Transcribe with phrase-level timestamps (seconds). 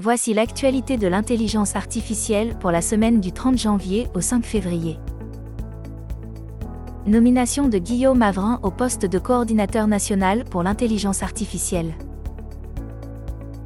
[0.00, 4.98] Voici l'actualité de l'intelligence artificielle pour la semaine du 30 janvier au 5 février.
[7.06, 11.94] Nomination de Guillaume Avrin au poste de coordinateur national pour l'intelligence artificielle.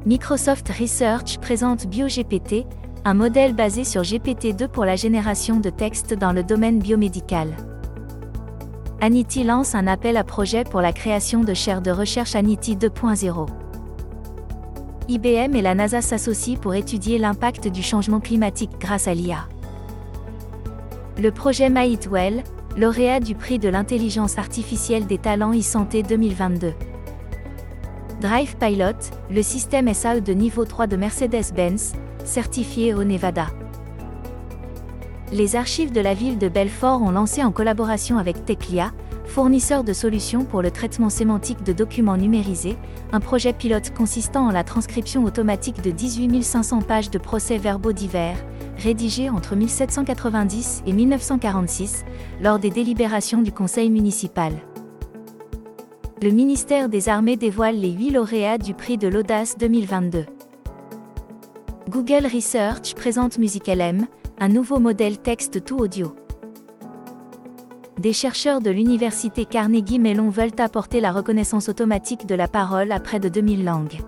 [0.05, 2.65] Microsoft Research présente BioGPT,
[3.03, 7.55] un modèle basé sur GPT-2 pour la génération de textes dans le domaine biomédical.
[9.01, 13.47] Anity lance un appel à projet pour la création de chaires de recherche Anity 2.0.
[15.09, 19.47] IBM et la NASA s'associent pour étudier l'impact du changement climatique grâce à l'IA.
[21.17, 22.43] Le projet Well,
[22.75, 26.73] lauréat du prix de l'intelligence artificielle des talents e-santé 2022.
[28.19, 28.97] Drive Pilot,
[29.31, 31.93] le système SAE de niveau 3 de Mercedes-Benz,
[32.25, 33.47] certifié au Nevada.
[35.33, 38.93] Les archives de la ville de Belfort ont lancé en collaboration avec Teclia,
[39.25, 42.77] fournisseur de solutions pour le traitement sémantique de documents numérisés,
[43.11, 48.37] un projet pilote consistant en la transcription automatique de 18 500 pages de procès-verbaux divers,
[48.77, 52.05] rédigés entre 1790 et 1946,
[52.41, 54.53] lors des délibérations du conseil municipal.
[56.21, 60.25] Le ministère des Armées dévoile les 8 lauréats du prix de l'Audace 2022.
[61.89, 64.07] Google Research présente MusicLM,
[64.39, 66.15] un nouveau modèle texte tout audio
[67.97, 72.99] des chercheurs de l'université Carnegie Mellon veulent apporter la reconnaissance automatique de la parole à
[72.99, 73.99] près de 2000 langues.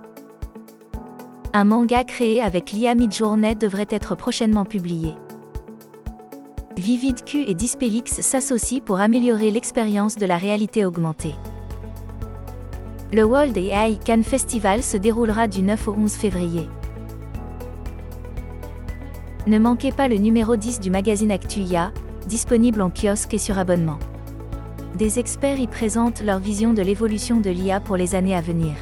[1.53, 5.15] Un manga créé avec l'IA Midjourney devrait être prochainement publié.
[6.77, 11.33] VividQ et Dispelix s'associent pour améliorer l'expérience de la réalité augmentée.
[13.11, 16.69] Le World AI Cannes Festival se déroulera du 9 au 11 février.
[19.47, 21.91] Ne manquez pas le numéro 10 du magazine ActuIA,
[22.27, 23.97] disponible en kiosque et sur abonnement.
[24.95, 28.73] Des experts y présentent leur vision de l'évolution de l'IA pour les années à venir.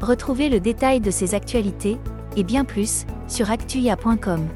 [0.00, 1.98] Retrouvez le détail de ces actualités,
[2.36, 4.48] et bien plus, sur actuia.com.